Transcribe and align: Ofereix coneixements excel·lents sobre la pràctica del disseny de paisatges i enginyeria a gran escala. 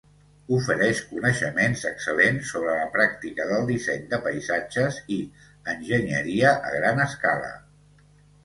Ofereix 0.55 1.01
coneixements 1.09 1.83
excel·lents 1.89 2.47
sobre 2.55 2.73
la 2.79 2.87
pràctica 2.95 3.47
del 3.51 3.69
disseny 3.73 4.07
de 4.15 4.21
paisatges 4.25 4.99
i 5.17 5.21
enginyeria 5.75 6.59
a 6.71 6.73
gran 6.79 7.05
escala. 7.09 7.53